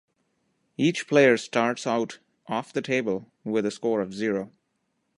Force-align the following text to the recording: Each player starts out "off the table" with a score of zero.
Each 0.77 1.07
player 1.07 1.37
starts 1.37 1.85
out 1.85 2.17
"off 2.47 2.73
the 2.73 2.81
table" 2.81 3.31
with 3.43 3.67
a 3.67 3.69
score 3.69 4.01
of 4.01 4.15
zero. 4.15 4.51